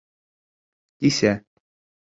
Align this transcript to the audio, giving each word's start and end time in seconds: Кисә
Кисә 1.05 1.37